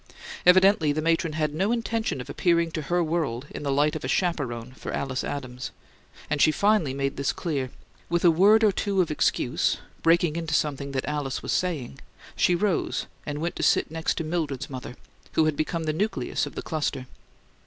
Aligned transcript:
Evidently 0.47 0.91
the 0.91 0.99
matron 0.99 1.33
had 1.33 1.53
no 1.53 1.71
intention 1.71 2.19
of 2.19 2.27
appearing 2.27 2.71
to 2.71 2.81
her 2.81 3.03
world 3.03 3.45
in 3.51 3.61
the 3.61 3.71
light 3.71 3.95
of 3.95 4.03
a 4.03 4.07
chaperone 4.07 4.71
for 4.71 4.91
Alice 4.91 5.23
Adams; 5.23 5.69
and 6.27 6.41
she 6.41 6.51
finally 6.51 6.91
made 6.91 7.17
this 7.17 7.31
clear. 7.31 7.69
With 8.09 8.25
a 8.25 8.31
word 8.31 8.63
or 8.63 8.71
two 8.71 8.99
of 8.99 9.11
excuse, 9.11 9.77
breaking 10.01 10.37
into 10.37 10.55
something 10.55 10.91
Alice 11.03 11.43
was 11.43 11.51
saying, 11.51 11.99
she 12.35 12.55
rose 12.55 13.05
and 13.27 13.41
went 13.41 13.55
to 13.57 13.61
sit 13.61 13.91
next 13.91 14.15
to 14.15 14.23
Mildred's 14.23 14.71
mother, 14.71 14.95
who 15.33 15.45
had 15.45 15.55
become 15.55 15.83
the 15.83 15.93
nucleus 15.93 16.47
of 16.47 16.55
the 16.55 16.63
cluster. 16.63 17.05